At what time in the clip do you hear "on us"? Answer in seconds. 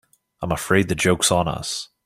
1.31-1.89